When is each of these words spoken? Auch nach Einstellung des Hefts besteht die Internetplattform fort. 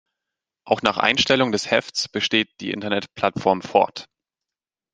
Auch 0.65 0.81
nach 0.81 0.97
Einstellung 0.97 1.51
des 1.51 1.69
Hefts 1.69 2.07
besteht 2.09 2.59
die 2.59 2.71
Internetplattform 2.71 3.61
fort. 3.61 4.09